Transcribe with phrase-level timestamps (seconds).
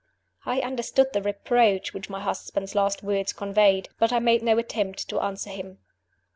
[0.51, 5.07] _"I understood the reproach which my husband's last words conveyed; but I made no attempt
[5.09, 5.77] to answer him.